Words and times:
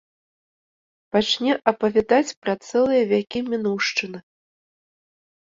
Пачне 1.15 1.51
апавядаць 1.71 2.35
пра 2.47 2.53
цэлыя 2.69 3.03
вякі 3.13 3.39
мінуўшчыны. 3.53 4.19